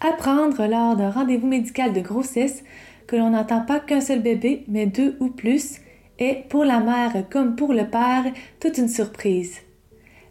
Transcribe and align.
Apprendre 0.00 0.66
lors 0.66 0.96
d'un 0.96 1.10
rendez-vous 1.10 1.46
médical 1.46 1.92
de 1.92 2.00
grossesse 2.00 2.62
que 3.06 3.16
l'on 3.16 3.30
n'entend 3.30 3.62
pas 3.62 3.80
qu'un 3.80 4.00
seul 4.00 4.20
bébé, 4.20 4.64
mais 4.68 4.86
deux 4.86 5.16
ou 5.18 5.28
plus, 5.28 5.80
est, 6.18 6.48
pour 6.48 6.64
la 6.64 6.80
mère 6.80 7.24
comme 7.30 7.56
pour 7.56 7.72
le 7.72 7.88
père, 7.88 8.24
toute 8.60 8.78
une 8.78 8.88
surprise. 8.88 9.58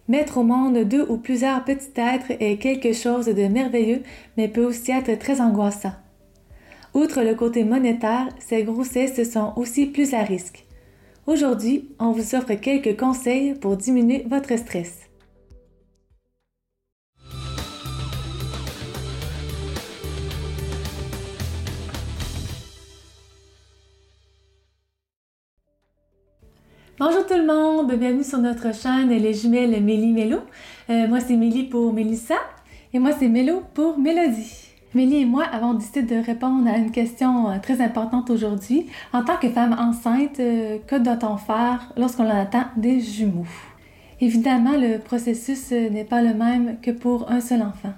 Mettre 0.08 0.38
au 0.38 0.44
monde 0.44 0.78
deux 0.86 1.06
ou 1.10 1.18
plusieurs 1.18 1.66
petits 1.66 1.92
êtres 1.98 2.32
est 2.40 2.58
quelque 2.58 2.94
chose 2.94 3.26
de 3.26 3.48
merveilleux, 3.48 4.04
mais 4.38 4.48
peut 4.48 4.64
aussi 4.64 4.92
être 4.92 5.20
très 5.20 5.42
angoissant. 5.42 5.94
Outre 6.94 7.22
le 7.22 7.36
côté 7.36 7.66
monétaire, 7.66 8.30
ces 8.40 8.64
grossesses 8.64 9.30
sont 9.30 9.54
aussi 9.58 9.86
plus 9.86 10.14
à 10.14 10.24
risque. 10.24 10.66
Aujourd'hui, 11.26 11.90
on 12.00 12.12
vous 12.12 12.36
offre 12.36 12.54
quelques 12.54 12.98
conseils 12.98 13.54
pour 13.54 13.76
diminuer 13.76 14.26
votre 14.30 14.58
stress. 14.58 15.07
Bonjour 27.00 27.28
tout 27.28 27.36
le 27.36 27.46
monde, 27.46 27.94
bienvenue 27.94 28.24
sur 28.24 28.40
notre 28.40 28.74
chaîne 28.74 29.10
Les 29.10 29.32
Jumelles 29.32 29.84
Mélie 29.84 30.12
Mélo. 30.14 30.40
Euh, 30.90 31.08
moi 31.08 31.20
c'est 31.20 31.36
Mélie 31.36 31.66
pour 31.66 31.94
Mélissa 31.94 32.38
et 32.92 32.98
moi 32.98 33.12
c'est 33.12 33.28
Mélo 33.28 33.62
pour 33.76 34.00
Mélodie. 34.00 34.72
Mélie 34.96 35.18
et 35.18 35.26
moi 35.26 35.44
avons 35.44 35.76
décidé 35.76 36.02
de 36.02 36.16
répondre 36.16 36.68
à 36.68 36.76
une 36.76 36.90
question 36.90 37.52
euh, 37.52 37.60
très 37.62 37.82
importante 37.82 38.32
aujourd'hui. 38.32 38.88
En 39.14 39.24
tant 39.24 39.38
que 39.38 39.48
femme 39.48 39.76
enceinte, 39.78 40.40
euh, 40.40 40.80
que 40.88 40.96
doit-on 40.96 41.38
faire 41.38 41.94
lorsqu'on 41.98 42.28
attend 42.28 42.66
des 42.78 43.00
jumeaux? 43.00 43.46
Évidemment, 44.20 44.76
le 44.76 44.98
processus 44.98 45.70
n'est 45.70 46.04
pas 46.04 46.24
le 46.24 46.34
même 46.34 46.78
que 46.82 46.90
pour 46.90 47.30
un 47.30 47.42
seul 47.42 47.62
enfant. 47.62 47.94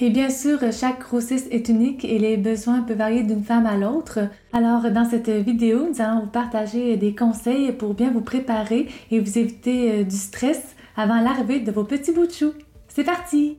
Et 0.00 0.10
bien 0.10 0.30
sûr, 0.30 0.58
chaque 0.72 1.00
grossesse 1.00 1.46
est 1.50 1.68
unique 1.68 2.04
et 2.04 2.18
les 2.18 2.36
besoins 2.36 2.82
peuvent 2.82 2.96
varier 2.96 3.22
d'une 3.22 3.44
femme 3.44 3.66
à 3.66 3.76
l'autre. 3.76 4.20
Alors, 4.52 4.90
dans 4.90 5.04
cette 5.04 5.28
vidéo, 5.28 5.88
nous 5.88 6.00
allons 6.00 6.20
vous 6.20 6.30
partager 6.30 6.96
des 6.96 7.14
conseils 7.14 7.72
pour 7.72 7.94
bien 7.94 8.10
vous 8.10 8.22
préparer 8.22 8.88
et 9.10 9.20
vous 9.20 9.38
éviter 9.38 9.92
euh, 9.92 10.04
du 10.04 10.16
stress 10.16 10.74
avant 10.96 11.20
l'arrivée 11.20 11.60
de 11.60 11.70
vos 11.70 11.84
petits 11.84 12.12
bouts 12.12 12.26
de 12.26 12.32
chou. 12.32 12.52
C'est 12.88 13.04
parti! 13.04 13.58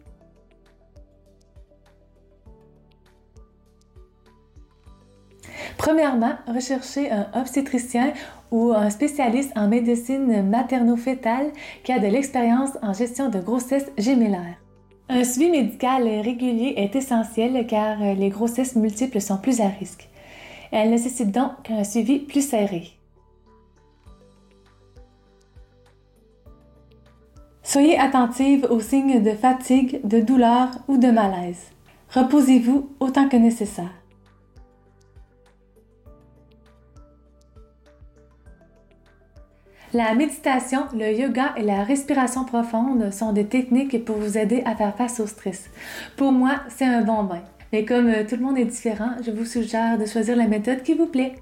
Premièrement, 5.78 6.34
recherchez 6.48 7.10
un 7.12 7.28
obstétricien 7.34 8.14
ou 8.52 8.72
un 8.72 8.92
spécialiste 8.92 9.52
en 9.56 9.68
médecine 9.68 10.48
materno-fétale 10.48 11.52
qui 11.84 11.92
a 11.92 11.98
de 11.98 12.06
l'expérience 12.06 12.78
en 12.84 12.94
gestion 12.94 13.30
de 13.30 13.40
grossesse 13.40 13.90
gémellaire. 13.98 14.61
Un 15.10 15.24
suivi 15.24 15.52
médical 15.52 16.04
régulier 16.04 16.76
est 16.78 16.96
essentiel 16.96 17.68
car 17.68 18.00
les 18.00 18.30
grossesses 18.30 18.76
multiples 18.76 19.22
sont 19.22 19.38
plus 19.38 19.60
à 19.60 19.68
risque. 19.68 20.08
Elles 20.72 20.90
nécessitent 20.90 21.32
donc 21.32 21.70
un 21.70 21.84
suivi 21.84 22.20
plus 22.20 22.48
serré. 22.48 22.92
Soyez 27.64 27.98
attentive 27.98 28.68
aux 28.70 28.80
signes 28.80 29.22
de 29.22 29.32
fatigue, 29.32 30.02
de 30.04 30.20
douleur 30.20 30.70
ou 30.88 30.98
de 30.98 31.08
malaise. 31.08 31.72
Reposez-vous 32.10 32.90
autant 33.00 33.30
que 33.30 33.38
nécessaire. 33.38 34.01
La 39.94 40.14
méditation, 40.16 40.86
le 40.94 41.12
yoga 41.12 41.54
et 41.58 41.64
la 41.64 41.84
respiration 41.84 42.46
profonde 42.46 43.12
sont 43.12 43.34
des 43.34 43.48
techniques 43.48 44.06
pour 44.06 44.16
vous 44.16 44.38
aider 44.38 44.64
à 44.64 44.74
faire 44.74 44.96
face 44.96 45.20
au 45.20 45.28
stress. 45.28 45.70
Pour 46.16 46.32
moi, 46.32 46.62
c'est 46.70 46.86
un 46.86 47.02
bon 47.02 47.24
bain. 47.24 47.42
Mais 47.74 47.84
comme 47.84 48.08
euh, 48.08 48.24
tout 48.26 48.38
le 48.38 48.42
monde 48.42 48.58
est 48.58 48.64
différent, 48.64 49.12
je 49.22 49.32
vous 49.32 49.44
suggère 49.44 49.98
de 49.98 50.06
choisir 50.06 50.38
la 50.38 50.48
méthode 50.48 50.84
qui 50.84 50.94
vous 50.94 51.08
plaît. 51.08 51.36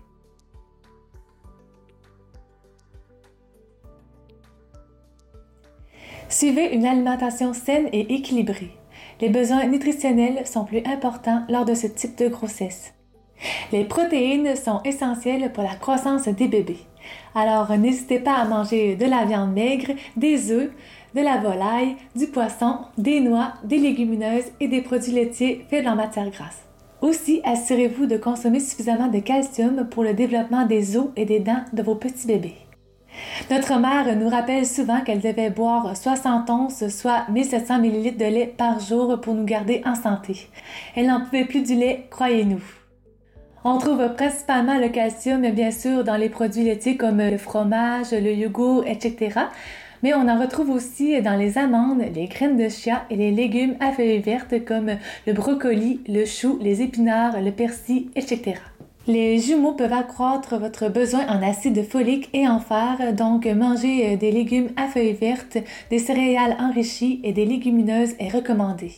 Suivez 6.27 6.73
une 6.73 6.87
alimentation 6.87 7.53
saine 7.53 7.87
et 7.93 8.15
équilibrée. 8.15 8.71
Les 9.21 9.29
besoins 9.29 9.67
nutritionnels 9.67 10.47
sont 10.47 10.65
plus 10.65 10.81
importants 10.85 11.43
lors 11.49 11.65
de 11.65 11.75
ce 11.75 11.85
type 11.85 12.17
de 12.17 12.27
grossesse. 12.27 12.93
Les 13.71 13.85
protéines 13.85 14.55
sont 14.55 14.81
essentielles 14.83 15.51
pour 15.53 15.63
la 15.63 15.75
croissance 15.75 16.27
des 16.27 16.47
bébés. 16.47 16.79
Alors 17.35 17.75
n'hésitez 17.77 18.19
pas 18.19 18.35
à 18.35 18.45
manger 18.45 18.95
de 18.95 19.05
la 19.05 19.25
viande 19.25 19.53
maigre, 19.53 19.93
des 20.17 20.51
œufs, 20.51 20.71
de 21.15 21.21
la 21.21 21.37
volaille, 21.37 21.95
du 22.15 22.27
poisson, 22.27 22.79
des 22.97 23.19
noix, 23.19 23.53
des 23.63 23.77
légumineuses 23.77 24.51
et 24.59 24.67
des 24.67 24.81
produits 24.81 25.11
laitiers 25.11 25.65
faits 25.69 25.87
en 25.87 25.95
matière 25.95 26.29
grasse. 26.29 26.65
Aussi, 27.01 27.41
assurez-vous 27.45 28.07
de 28.07 28.17
consommer 28.17 28.59
suffisamment 28.59 29.07
de 29.07 29.19
calcium 29.19 29.87
pour 29.89 30.03
le 30.03 30.13
développement 30.13 30.65
des 30.65 30.97
os 30.97 31.07
et 31.15 31.25
des 31.25 31.39
dents 31.39 31.63
de 31.71 31.81
vos 31.81 31.95
petits 31.95 32.27
bébés. 32.27 32.57
Notre 33.49 33.79
mère 33.79 34.15
nous 34.17 34.29
rappelle 34.29 34.65
souvent 34.65 35.01
qu'elle 35.01 35.21
devait 35.21 35.49
boire 35.49 35.95
60 35.95 36.49
onces, 36.49 36.87
soit 36.89 37.25
1700 37.29 37.83
ml 37.83 38.17
de 38.17 38.25
lait 38.25 38.53
par 38.57 38.79
jour 38.79 39.19
pour 39.21 39.33
nous 39.33 39.45
garder 39.45 39.81
en 39.85 39.95
santé. 39.95 40.49
Elle 40.95 41.07
n'en 41.07 41.21
pouvait 41.21 41.45
plus 41.45 41.63
du 41.63 41.75
lait, 41.75 42.07
croyez-nous. 42.11 42.61
On 43.65 43.77
trouve 43.77 44.13
principalement 44.15 44.77
le 44.79 44.87
calcium, 44.87 45.41
bien 45.51 45.71
sûr, 45.71 46.05
dans 46.05 46.15
les 46.15 46.29
produits 46.29 46.63
laitiers 46.63 46.95
comme 46.95 47.17
le 47.17 47.37
fromage, 47.37 48.11
le 48.11 48.31
yogourt, 48.31 48.85
etc. 48.87 49.31
Mais 50.01 50.13
on 50.13 50.29
en 50.29 50.39
retrouve 50.39 50.69
aussi 50.69 51.21
dans 51.21 51.35
les 51.35 51.57
amandes, 51.57 52.01
les 52.15 52.27
graines 52.27 52.55
de 52.55 52.69
chia 52.69 53.03
et 53.09 53.17
les 53.17 53.31
légumes 53.31 53.75
à 53.81 53.91
feuilles 53.91 54.19
vertes 54.19 54.63
comme 54.63 54.91
le 55.27 55.33
brocoli, 55.33 55.99
le 56.07 56.23
chou, 56.23 56.57
les 56.61 56.81
épinards, 56.81 57.41
le 57.41 57.51
persil, 57.51 58.09
etc. 58.15 58.55
Les 59.07 59.39
jumeaux 59.39 59.73
peuvent 59.73 59.91
accroître 59.91 60.57
votre 60.57 60.87
besoin 60.87 61.27
en 61.27 61.43
acide 61.43 61.83
folique 61.85 62.29
et 62.31 62.47
en 62.47 62.61
fer, 62.61 63.13
donc 63.13 63.45
manger 63.45 64.15
des 64.15 64.31
légumes 64.31 64.69
à 64.77 64.87
feuilles 64.87 65.13
vertes, 65.13 65.57
des 65.89 65.99
céréales 65.99 66.55
enrichies 66.61 67.19
et 67.25 67.33
des 67.33 67.45
légumineuses 67.45 68.15
est 68.19 68.29
recommandé. 68.29 68.93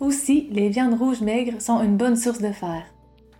Aussi, 0.00 0.48
les 0.52 0.70
viandes 0.70 0.98
rouges 0.98 1.20
maigres 1.20 1.60
sont 1.60 1.82
une 1.82 1.98
bonne 1.98 2.16
source 2.16 2.40
de 2.40 2.52
fer. 2.52 2.84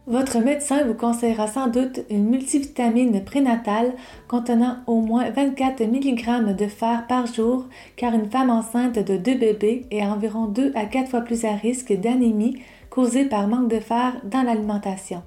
Votre 0.09 0.39
médecin 0.39 0.85
vous 0.85 0.95
conseillera 0.95 1.49
sans 1.49 1.67
doute 1.67 2.03
une 2.11 2.29
multivitamine 2.29 3.25
prénatale 3.25 3.93
contenant 4.29 4.77
au 4.87 5.01
moins 5.01 5.29
24 5.31 5.83
mg 5.83 6.55
de 6.55 6.67
fer 6.69 7.07
par 7.09 7.27
jour 7.27 7.65
car 7.97 8.15
une 8.15 8.31
femme 8.31 8.51
enceinte 8.51 9.01
de 9.01 9.17
deux 9.17 9.35
bébés 9.35 9.85
est 9.91 10.05
environ 10.05 10.47
2 10.47 10.71
à 10.77 10.85
4 10.85 11.11
fois 11.11 11.23
plus 11.23 11.45
à 11.45 11.55
risque 11.55 11.93
d'anémie 11.93 12.63
causée 12.89 13.25
par 13.25 13.49
manque 13.49 13.69
de 13.69 13.81
fer 13.81 14.21
dans 14.23 14.43
l'alimentation. 14.43 15.25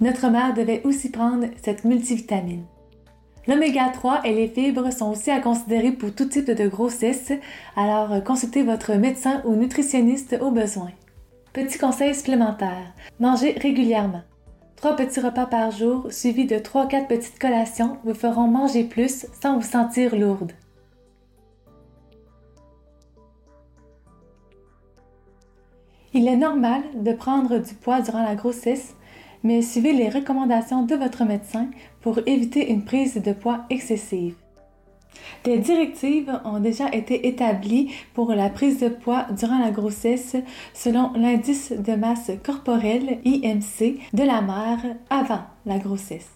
Notre 0.00 0.30
mère 0.30 0.54
devait 0.54 0.80
aussi 0.84 1.10
prendre 1.10 1.48
cette 1.62 1.84
multivitamine. 1.84 2.64
L'oméga 3.46 3.90
3 3.92 4.22
et 4.24 4.32
les 4.32 4.48
fibres 4.48 4.90
sont 4.90 5.10
aussi 5.10 5.30
à 5.30 5.40
considérer 5.40 5.92
pour 5.92 6.14
tout 6.14 6.24
type 6.24 6.50
de 6.50 6.68
grossesse, 6.68 7.32
alors 7.76 8.24
consultez 8.24 8.62
votre 8.62 8.94
médecin 8.94 9.42
ou 9.44 9.56
nutritionniste 9.56 10.38
au 10.40 10.50
besoin. 10.50 10.88
Petit 11.52 11.78
conseil 11.78 12.14
supplémentaire. 12.14 12.94
Mangez 13.18 13.52
régulièrement. 13.58 14.22
Trois 14.76 14.94
petits 14.94 15.18
repas 15.18 15.46
par 15.46 15.72
jour 15.72 16.06
suivis 16.12 16.46
de 16.46 16.54
3-4 16.54 17.08
petites 17.08 17.40
collations 17.40 17.98
vous 18.04 18.14
feront 18.14 18.46
manger 18.46 18.84
plus 18.84 19.26
sans 19.42 19.56
vous 19.56 19.66
sentir 19.66 20.14
lourde. 20.14 20.52
Il 26.14 26.28
est 26.28 26.36
normal 26.36 26.82
de 26.94 27.12
prendre 27.12 27.58
du 27.58 27.74
poids 27.74 28.00
durant 28.00 28.22
la 28.22 28.36
grossesse, 28.36 28.94
mais 29.42 29.60
suivez 29.60 29.92
les 29.92 30.08
recommandations 30.08 30.84
de 30.84 30.94
votre 30.94 31.24
médecin 31.24 31.68
pour 32.00 32.20
éviter 32.26 32.70
une 32.70 32.84
prise 32.84 33.16
de 33.16 33.32
poids 33.32 33.64
excessive. 33.70 34.36
Des 35.44 35.58
directives 35.58 36.32
ont 36.44 36.60
déjà 36.60 36.90
été 36.92 37.26
établies 37.26 37.90
pour 38.14 38.32
la 38.32 38.50
prise 38.50 38.80
de 38.80 38.88
poids 38.88 39.26
durant 39.30 39.58
la 39.58 39.70
grossesse 39.70 40.36
selon 40.74 41.12
l'indice 41.14 41.72
de 41.72 41.94
masse 41.94 42.30
corporelle 42.44 43.18
IMC 43.24 43.98
de 44.12 44.22
la 44.22 44.42
mère 44.42 44.96
avant 45.08 45.42
la 45.66 45.78
grossesse. 45.78 46.28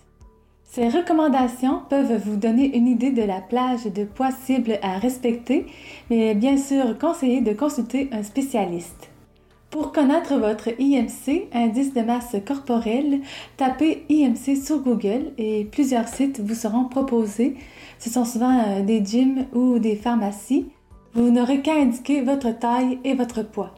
Ces 0.65 0.89
recommandations 0.89 1.83
peuvent 1.89 2.21
vous 2.25 2.37
donner 2.37 2.77
une 2.77 2.89
idée 2.89 3.13
de 3.13 3.23
la 3.23 3.41
plage 3.41 3.85
de 3.85 4.05
poids 4.05 4.33
cible 4.33 4.79
à 4.83 4.99
respecter, 4.99 5.67
mais 6.11 6.35
bien 6.35 6.57
sûr 6.57 6.99
conseillé 6.99 7.43
de 7.43 7.53
consulter 7.53 8.09
un 8.11 8.25
spécialiste. 8.25 9.14
Pour 9.75 9.91
connaître 9.91 10.37
votre 10.37 10.69
IMC, 10.79 11.49
indice 11.53 11.93
de 11.95 12.03
masse 12.03 12.37
corporelle, 12.47 13.23
tapez 13.57 14.05
IMC 14.09 14.57
sur 14.57 14.79
Google 14.79 15.33
et 15.37 15.65
plusieurs 15.65 16.07
sites 16.07 16.39
vous 16.39 16.55
seront 16.55 16.85
proposés. 16.85 17.57
Ce 17.99 18.09
sont 18.09 18.25
souvent 18.25 18.57
euh, 18.57 18.83
des 18.83 19.05
gyms 19.05 19.47
ou 19.53 19.81
des 19.81 19.97
pharmacies. 19.97 20.69
Vous 21.15 21.29
n'aurez 21.29 21.61
qu'à 21.61 21.75
indiquer 21.75 22.21
votre 22.21 22.57
taille 22.57 23.01
et 23.03 23.15
votre 23.15 23.43
poids. 23.43 23.75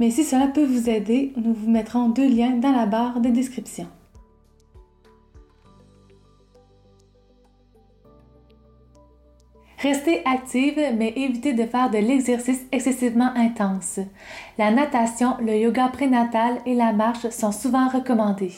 Mais 0.00 0.10
si 0.10 0.24
cela 0.24 0.46
peut 0.46 0.64
vous 0.64 0.88
aider, 0.88 1.34
nous 1.36 1.52
vous 1.52 1.70
mettrons 1.70 2.08
deux 2.08 2.26
liens 2.26 2.56
dans 2.56 2.72
la 2.72 2.86
barre 2.86 3.20
de 3.20 3.28
description. 3.28 3.88
Restez 9.80 10.22
active, 10.24 10.80
mais 10.96 11.12
évitez 11.14 11.52
de 11.52 11.64
faire 11.64 11.88
de 11.88 11.98
l'exercice 11.98 12.66
excessivement 12.72 13.30
intense. 13.36 14.00
La 14.58 14.72
natation, 14.72 15.36
le 15.40 15.56
yoga 15.56 15.88
prénatal 15.88 16.58
et 16.66 16.74
la 16.74 16.92
marche 16.92 17.28
sont 17.28 17.52
souvent 17.52 17.88
recommandés. 17.88 18.52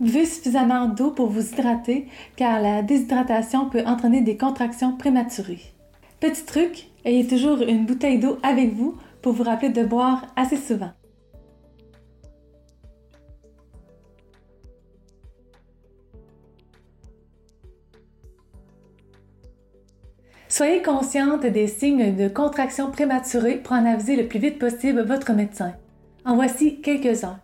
Buvez 0.00 0.26
suffisamment 0.26 0.86
d'eau 0.86 1.12
pour 1.12 1.28
vous 1.28 1.52
hydrater 1.52 2.08
car 2.36 2.60
la 2.60 2.82
déshydratation 2.82 3.70
peut 3.70 3.84
entraîner 3.86 4.20
des 4.20 4.36
contractions 4.36 4.96
prématurées. 4.96 5.62
Petit 6.20 6.44
truc, 6.44 6.88
ayez 7.06 7.26
toujours 7.26 7.62
une 7.62 7.86
bouteille 7.86 8.18
d'eau 8.18 8.36
avec 8.42 8.74
vous 8.74 8.98
pour 9.22 9.32
vous 9.32 9.44
rappeler 9.44 9.70
de 9.70 9.84
boire 9.84 10.26
assez 10.36 10.56
souvent. 10.56 10.90
Soyez 20.62 20.80
consciente 20.80 21.44
des 21.44 21.66
signes 21.66 22.14
de 22.14 22.28
contraction 22.28 22.92
prématurée 22.92 23.56
pour 23.56 23.72
en 23.72 23.84
aviser 23.84 24.14
le 24.14 24.28
plus 24.28 24.38
vite 24.38 24.60
possible 24.60 25.02
votre 25.02 25.32
médecin. 25.32 25.72
En 26.24 26.36
voici 26.36 26.80
quelques-uns. 26.80 27.40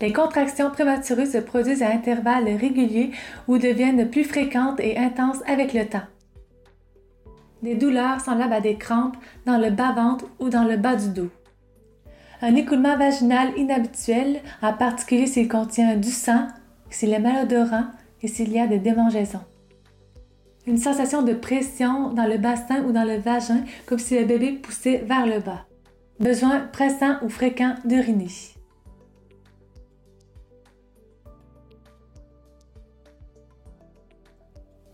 Les 0.00 0.12
contractions 0.12 0.70
prématurées 0.70 1.26
se 1.26 1.38
produisent 1.38 1.82
à 1.82 1.88
intervalles 1.88 2.54
réguliers 2.54 3.10
ou 3.48 3.58
deviennent 3.58 4.08
plus 4.08 4.22
fréquentes 4.22 4.78
et 4.78 4.96
intenses 4.96 5.42
avec 5.48 5.74
le 5.74 5.84
temps. 5.84 6.06
Des 7.64 7.74
douleurs 7.74 8.20
semblables 8.20 8.52
à 8.52 8.60
des 8.60 8.76
crampes 8.76 9.16
dans 9.46 9.58
le 9.58 9.70
bas-ventre 9.70 10.26
ou 10.38 10.48
dans 10.48 10.62
le 10.62 10.76
bas 10.76 10.94
du 10.94 11.08
dos. 11.08 11.30
Un 12.40 12.54
écoulement 12.54 12.96
vaginal 12.96 13.48
inhabituel, 13.56 14.38
en 14.62 14.74
particulier 14.74 15.26
s'il 15.26 15.48
contient 15.48 15.96
du 15.96 16.10
sang, 16.10 16.46
s'il 16.88 17.14
est 17.14 17.18
malodorant 17.18 17.86
et 18.22 18.28
s'il 18.28 18.52
y 18.52 18.60
a 18.60 18.68
des 18.68 18.78
démangeaisons 18.78 19.42
une 20.66 20.78
sensation 20.78 21.22
de 21.22 21.34
pression 21.34 22.12
dans 22.12 22.26
le 22.26 22.38
bassin 22.38 22.84
ou 22.84 22.92
dans 22.92 23.04
le 23.04 23.16
vagin, 23.16 23.64
comme 23.86 23.98
si 23.98 24.18
le 24.18 24.24
bébé 24.24 24.52
poussait 24.52 25.04
vers 25.06 25.26
le 25.26 25.40
bas. 25.40 25.66
Besoin 26.20 26.60
pressant 26.60 27.16
ou 27.22 27.28
fréquent 27.28 27.74
d'uriner. 27.84 28.28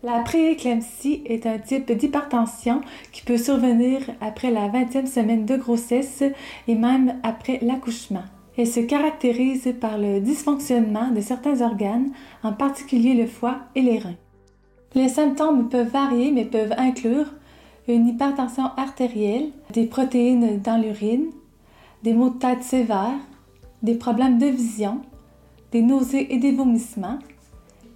La 0.03 0.19
prééclampsie 0.21 1.21
est 1.27 1.45
un 1.45 1.59
type 1.59 1.91
d'hypertension 1.91 2.81
qui 3.11 3.21
peut 3.21 3.37
survenir 3.37 4.01
après 4.19 4.49
la 4.49 4.67
20e 4.67 5.05
semaine 5.05 5.45
de 5.45 5.55
grossesse 5.55 6.23
et 6.67 6.73
même 6.73 7.19
après 7.21 7.59
l'accouchement. 7.61 8.23
Elle 8.57 8.67
se 8.67 8.79
caractérise 8.79 9.73
par 9.79 9.99
le 9.99 10.19
dysfonctionnement 10.19 11.11
de 11.11 11.21
certains 11.21 11.61
organes, 11.61 12.11
en 12.41 12.51
particulier 12.51 13.13
le 13.13 13.27
foie 13.27 13.59
et 13.75 13.81
les 13.81 13.99
reins. 13.99 14.17
Les 14.93 15.09
symptômes 15.09 15.69
peuvent 15.69 15.91
varier 15.91 16.31
mais 16.31 16.45
peuvent 16.45 16.73
inclure 16.77 17.27
une 17.87 18.07
hypertension 18.07 18.65
artérielle, 18.77 19.49
des 19.73 19.85
protéines 19.85 20.59
dans 20.61 20.81
l'urine, 20.81 21.27
des 22.03 22.13
maux 22.13 22.29
de 22.29 22.39
tête 22.39 22.63
sévères, 22.63 23.19
des 23.83 23.95
problèmes 23.95 24.37
de 24.37 24.47
vision, 24.47 25.01
des 25.71 25.81
nausées 25.81 26.33
et 26.33 26.37
des 26.37 26.51
vomissements, 26.51 27.19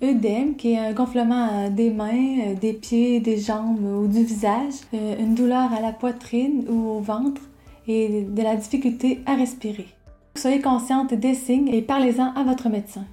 œdème 0.03 0.56
qui 0.56 0.74
est 0.74 0.77
un 0.77 0.94
gonflement 0.94 1.69
des 1.69 1.89
mains, 1.92 2.53
des 2.59 2.74
pieds, 2.74 3.19
des 3.19 3.38
jambes 3.38 3.83
ou 3.83 4.07
du 4.07 4.24
visage, 4.24 4.74
euh, 4.94 5.15
une 5.19 5.36
douleur 5.36 5.74
à 5.74 5.81
la 5.81 5.92
poitrine 5.92 6.65
ou 6.69 6.89
au 6.89 7.00
ventre 7.00 7.42
et 7.88 8.24
de 8.24 8.42
la 8.42 8.56
difficulté 8.56 9.21
à 9.25 9.36
respirer. 9.36 9.88
Soyez 10.36 10.59
consciente 10.59 11.13
des 11.13 11.33
signes 11.33 11.69
et 11.69 11.81
parlez-en 11.81 12.33
à 12.33 12.44
votre 12.44 12.69
médecin. 12.69 13.06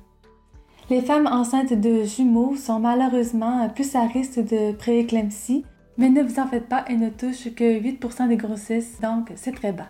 Les 0.93 1.01
femmes 1.01 1.27
enceintes 1.27 1.73
de 1.73 2.05
jumeaux 2.05 2.55
sont 2.55 2.79
malheureusement 2.79 3.67
plus 3.71 3.97
à 3.97 4.03
risque 4.03 4.41
de 4.41 4.73
prééclampsie, 4.73 5.65
mais 5.97 6.11
ne 6.11 6.23
vous 6.23 6.39
en 6.39 6.47
faites 6.47 6.69
pas, 6.69 6.85
elles 6.87 6.99
ne 6.99 7.09
touchent 7.09 7.55
que 7.55 7.81
8% 7.81 8.29
des 8.29 8.37
grossesses, 8.37 9.01
donc 9.01 9.33
c'est 9.37 9.53
très 9.53 9.73
bas. 9.73 9.89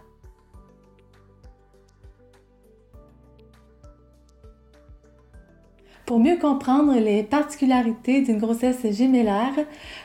Pour 6.06 6.20
mieux 6.20 6.36
comprendre 6.36 6.94
les 6.94 7.24
particularités 7.24 8.22
d'une 8.22 8.38
grossesse 8.38 8.86
gémellaire, 8.92 9.56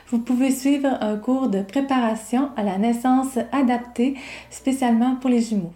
vous 0.08 0.18
pouvez 0.18 0.50
suivre 0.50 0.98
un 1.00 1.16
cours 1.16 1.48
de 1.48 1.62
préparation 1.62 2.50
à 2.56 2.64
la 2.64 2.76
naissance 2.76 3.38
adapté 3.52 4.16
spécialement 4.50 5.14
pour 5.14 5.30
les 5.30 5.42
jumeaux. 5.42 5.74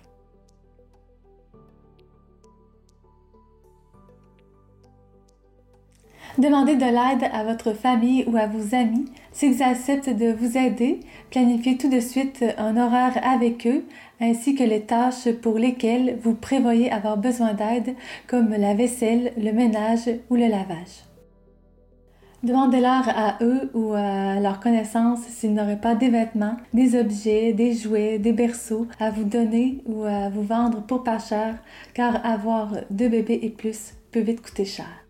Demandez 6.39 6.77
de 6.77 6.85
l'aide 6.87 7.31
à 7.31 7.45
votre 7.45 7.75
famille 7.75 8.25
ou 8.27 8.39
à 8.39 8.47
vos 8.47 8.75
amis. 8.75 9.05
S'ils 9.33 9.63
acceptent 9.63 10.09
de 10.09 10.33
vous 10.33 10.57
aider, 10.57 11.01
planifiez 11.31 11.77
tout 11.77 11.91
de 11.91 12.01
suite 12.01 12.43
un 12.57 12.79
horaire 12.79 13.21
avec 13.23 13.67
eux, 13.67 13.85
ainsi 14.19 14.55
que 14.55 14.65
les 14.65 14.81
tâches 14.81 15.31
pour 15.43 15.59
lesquelles 15.59 16.19
vous 16.23 16.35
prévoyez 16.35 16.91
avoir 16.91 17.19
besoin 17.19 17.53
d'aide, 17.53 17.95
comme 18.27 18.51
la 18.51 18.73
vaisselle, 18.73 19.33
le 19.37 19.53
ménage 19.53 20.09
ou 20.31 20.37
le 20.37 20.49
lavage. 20.49 21.05
Demandez-leur 22.43 23.09
à 23.11 23.37
eux 23.43 23.71
ou 23.75 23.93
à 23.93 24.41
leur 24.41 24.59
connaissance 24.59 25.21
s'ils 25.21 25.53
n'auraient 25.53 25.81
pas 25.81 25.95
des 25.95 26.09
vêtements, 26.09 26.57
des 26.73 26.99
objets, 26.99 27.53
des 27.53 27.75
jouets, 27.75 28.19
des 28.19 28.33
berceaux 28.33 28.87
à 28.99 29.11
vous 29.11 29.25
donner 29.25 29.83
ou 29.85 30.03
à 30.05 30.31
vous 30.31 30.43
vendre 30.43 30.83
pour 30.83 31.05
pas 31.05 31.19
cher, 31.19 31.63
car 31.93 32.25
avoir 32.25 32.73
deux 32.91 33.09
bébés 33.09 33.39
et 33.43 33.51
plus 33.51 33.93
peut 34.11 34.21
vite 34.21 34.41
coûter 34.41 34.65
cher. 34.65 35.02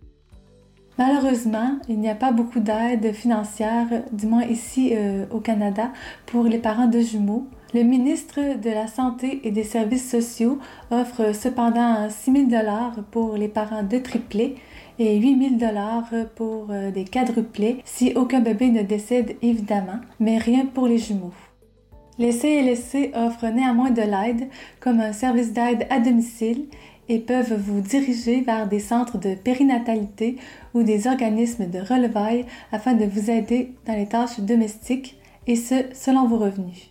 Malheureusement, 0.98 1.78
il 1.88 1.98
n'y 2.00 2.10
a 2.10 2.14
pas 2.14 2.32
beaucoup 2.32 2.60
d'aide 2.60 3.12
financière, 3.12 3.86
du 4.12 4.26
moins 4.26 4.44
ici 4.44 4.92
euh, 4.92 5.24
au 5.30 5.40
Canada, 5.40 5.90
pour 6.26 6.44
les 6.44 6.58
parents 6.58 6.86
de 6.86 7.00
jumeaux. 7.00 7.46
Le 7.74 7.82
ministre 7.82 8.60
de 8.60 8.68
la 8.68 8.86
Santé 8.86 9.40
et 9.44 9.50
des 9.50 9.64
Services 9.64 10.10
sociaux 10.10 10.58
offre 10.90 11.34
cependant 11.34 12.10
6 12.10 12.32
000 12.32 12.44
dollars 12.44 12.96
pour 13.10 13.36
les 13.36 13.48
parents 13.48 13.82
de 13.82 13.96
triplés 13.96 14.56
et 14.98 15.16
8 15.18 15.58
000 15.58 15.70
dollars 15.70 16.10
pour 16.36 16.66
euh, 16.70 16.90
des 16.90 17.04
quadruplés 17.04 17.78
si 17.86 18.12
aucun 18.14 18.40
bébé 18.40 18.68
ne 18.68 18.82
décède 18.82 19.36
évidemment, 19.40 20.00
mais 20.20 20.36
rien 20.36 20.66
pour 20.66 20.86
les 20.86 20.98
jumeaux. 20.98 21.32
Les 22.18 22.32
CLSC 22.32 23.12
offrent 23.14 23.46
néanmoins 23.46 23.90
de 23.90 24.02
l'aide 24.02 24.48
comme 24.80 25.00
un 25.00 25.14
service 25.14 25.54
d'aide 25.54 25.86
à 25.88 25.98
domicile 25.98 26.66
et 27.08 27.18
peuvent 27.18 27.54
vous 27.54 27.80
diriger 27.80 28.40
vers 28.42 28.68
des 28.68 28.80
centres 28.80 29.18
de 29.18 29.34
périnatalité 29.34 30.36
ou 30.74 30.82
des 30.82 31.06
organismes 31.06 31.68
de 31.68 31.78
relevailles 31.78 32.46
afin 32.70 32.94
de 32.94 33.04
vous 33.04 33.30
aider 33.30 33.74
dans 33.86 33.94
les 33.94 34.06
tâches 34.06 34.40
domestiques 34.40 35.18
et 35.46 35.56
ce, 35.56 35.74
selon 35.92 36.26
vos 36.26 36.38
revenus. 36.38 36.90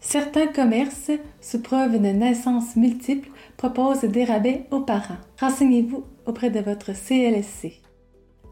Certains 0.00 0.48
commerces, 0.48 1.10
sous 1.40 1.62
preuve 1.62 2.00
de 2.00 2.08
naissance 2.08 2.76
multiples, 2.76 3.30
proposent 3.56 4.04
des 4.04 4.24
rabais 4.24 4.66
aux 4.70 4.80
parents. 4.80 5.16
Renseignez-vous 5.40 6.04
auprès 6.26 6.50
de 6.50 6.60
votre 6.60 6.92
CLSC. 6.92 7.80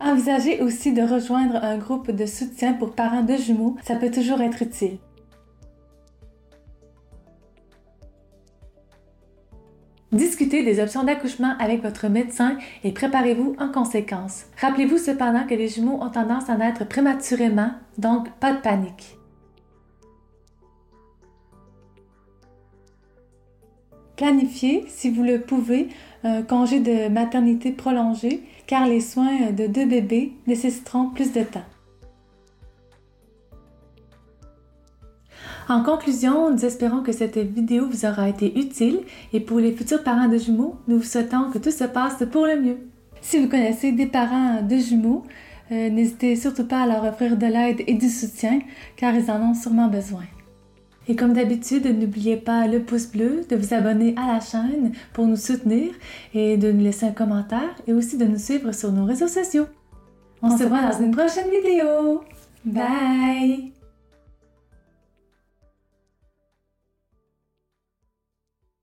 Envisagez 0.01 0.63
aussi 0.63 0.93
de 0.93 1.03
rejoindre 1.03 1.57
un 1.57 1.77
groupe 1.77 2.11
de 2.11 2.27
soutien 2.27 2.73
pour 2.73 2.95
parents 2.95 3.23
de 3.23 3.37
jumeaux, 3.37 3.77
ça 3.85 3.97
peut 3.97 4.11
toujours 4.11 4.41
être 4.41 4.63
utile. 4.63 4.99
Discutez 10.13 10.63
des 10.63 10.79
options 10.79 11.05
d'accouchement 11.05 11.55
avec 11.59 11.83
votre 11.83 12.07
médecin 12.09 12.59
et 12.85 12.93
préparez-vous 12.93 13.57
en 13.59 13.69
conséquence. 13.71 14.45
Rappelez-vous 14.61 14.99
cependant 14.99 15.47
que 15.47 15.55
les 15.55 15.69
jumeaux 15.69 16.03
ont 16.03 16.11
tendance 16.11 16.51
à 16.51 16.57
naître 16.59 16.87
prématurément, 16.87 17.71
donc 17.97 18.31
pas 18.33 18.53
de 18.53 18.61
panique. 18.61 19.17
Planifiez, 24.17 24.85
si 24.87 25.09
vous 25.11 25.23
le 25.23 25.41
pouvez, 25.41 25.89
un 26.25 26.43
congé 26.43 26.81
de 26.81 27.09
maternité 27.09 27.73
prolongé 27.73 28.43
car 28.67 28.87
les 28.87 29.01
soins 29.01 29.51
de 29.51 29.67
deux 29.67 29.87
bébés 29.87 30.33
nécessiteront 30.47 31.09
plus 31.09 31.33
de 31.33 31.43
temps. 31.43 31.65
En 35.69 35.83
conclusion, 35.83 36.51
nous 36.51 36.65
espérons 36.65 37.03
que 37.03 37.13
cette 37.13 37.39
vidéo 37.39 37.87
vous 37.89 38.05
aura 38.05 38.29
été 38.29 38.59
utile 38.59 39.01
et 39.33 39.41
pour 39.41 39.61
les 39.61 39.73
futurs 39.73 40.03
parents 40.03 40.29
de 40.29 40.39
jumeaux, 40.39 40.77
nous 40.89 40.99
vous 40.99 41.05
souhaitons 41.05 41.51
que 41.51 41.59
tout 41.59 41.71
se 41.71 41.85
passe 41.85 42.25
pour 42.31 42.47
le 42.47 42.61
mieux. 42.61 42.79
Si 43.21 43.39
vous 43.39 43.49
connaissez 43.49 43.93
des 43.93 44.07
parents 44.07 44.63
de 44.63 44.77
jumeaux, 44.77 45.23
euh, 45.71 45.89
n'hésitez 45.89 46.35
surtout 46.37 46.67
pas 46.67 46.83
à 46.83 46.87
leur 46.87 47.05
offrir 47.05 47.37
de 47.37 47.47
l'aide 47.47 47.83
et 47.87 47.95
du 47.95 48.09
soutien 48.09 48.61
car 48.97 49.15
ils 49.15 49.31
en 49.31 49.51
ont 49.51 49.55
sûrement 49.55 49.89
besoin. 49.89 50.25
Et 51.09 51.17
comme 51.17 51.33
d'habitude, 51.33 51.87
n'oubliez 51.87 52.37
pas 52.37 52.67
le 52.67 52.81
pouce 52.81 53.07
bleu, 53.07 53.45
de 53.49 53.57
vous 53.57 53.75
abonner 53.75 54.15
à 54.17 54.33
la 54.33 54.41
chaîne 54.41 54.93
pour 55.13 55.27
nous 55.27 55.37
soutenir 55.37 55.91
et 56.33 56.57
de 56.57 56.71
nous 56.71 56.83
laisser 56.83 57.07
un 57.07 57.13
commentaire 57.13 57.75
et 57.87 57.93
aussi 57.93 58.17
de 58.17 58.25
nous 58.25 58.39
suivre 58.39 58.73
sur 58.73 58.93
nos 58.93 59.05
réseaux 59.05 59.29
sociaux. 59.29 59.67
On, 60.43 60.57
se 60.57 60.65
voit 60.65 60.83
dans 60.83 61.01
une 61.01 61.13
prochaine 61.13 61.51
vidéo. 61.51 62.23
Bye. 62.65 63.73